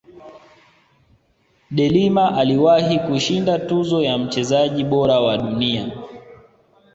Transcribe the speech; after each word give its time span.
delima 1.71 2.37
aliwahi 2.37 2.99
kushinda 2.99 3.59
tuzo 3.59 4.01
ya 4.03 4.17
mchezaji 4.17 4.83
bora 4.83 5.19
wa 5.19 5.37
dunia 5.37 5.91